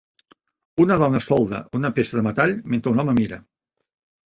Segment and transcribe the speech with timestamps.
[0.85, 3.41] Una dona solda una peça de metall mentre un home mira.